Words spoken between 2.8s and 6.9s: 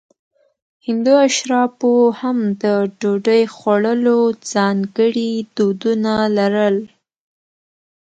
ډوډۍ خوړلو ځانګړي دودونه لرل.